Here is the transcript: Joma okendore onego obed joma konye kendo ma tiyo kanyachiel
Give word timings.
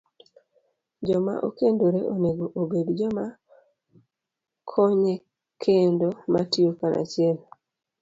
Joma 1.07 1.33
okendore 1.47 2.01
onego 2.13 2.45
obed 2.61 2.87
joma 2.99 3.25
konye 4.71 5.13
kendo 5.63 6.07
ma 6.31 6.41
tiyo 6.51 6.71
kanyachiel 6.79 7.37